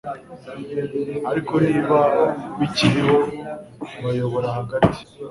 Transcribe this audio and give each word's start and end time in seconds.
ariko 1.31 1.53
niba 1.67 1.99
bikiriho 2.59 3.17
bayobora 4.03 4.47
hagati 4.57 4.95